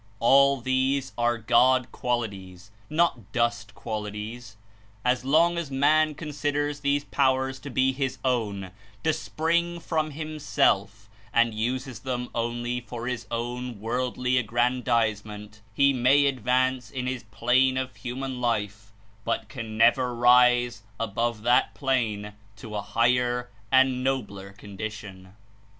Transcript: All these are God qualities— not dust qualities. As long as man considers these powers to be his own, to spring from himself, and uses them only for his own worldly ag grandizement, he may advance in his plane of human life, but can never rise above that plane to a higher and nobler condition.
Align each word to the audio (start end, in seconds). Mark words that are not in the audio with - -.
All 0.19 0.59
these 0.61 1.13
are 1.15 1.37
God 1.37 1.91
qualities— 1.91 2.71
not 3.03 3.31
dust 3.31 3.75
qualities. 3.75 4.57
As 5.05 5.23
long 5.23 5.59
as 5.59 5.69
man 5.69 6.15
considers 6.15 6.79
these 6.79 7.03
powers 7.03 7.59
to 7.59 7.69
be 7.69 7.91
his 7.93 8.17
own, 8.25 8.71
to 9.03 9.13
spring 9.13 9.79
from 9.79 10.09
himself, 10.09 11.07
and 11.31 11.53
uses 11.53 11.99
them 11.99 12.31
only 12.33 12.79
for 12.81 13.05
his 13.05 13.27
own 13.29 13.79
worldly 13.79 14.39
ag 14.39 14.47
grandizement, 14.47 15.61
he 15.71 15.93
may 15.93 16.25
advance 16.25 16.89
in 16.89 17.05
his 17.05 17.21
plane 17.21 17.77
of 17.77 17.97
human 17.97 18.41
life, 18.41 18.91
but 19.23 19.49
can 19.49 19.77
never 19.77 20.15
rise 20.15 20.81
above 20.99 21.43
that 21.43 21.75
plane 21.75 22.33
to 22.55 22.73
a 22.73 22.81
higher 22.81 23.51
and 23.71 24.03
nobler 24.03 24.51
condition. 24.53 25.35